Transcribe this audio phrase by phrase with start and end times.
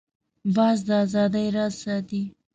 [0.55, 2.23] باز د آزادۍ راز ساتي